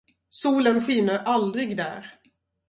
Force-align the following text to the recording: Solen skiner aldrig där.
Solen 0.29 0.81
skiner 0.81 1.17
aldrig 1.17 1.77
där. 1.77 2.13